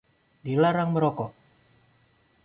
[0.47, 1.29] Dilarang merokok!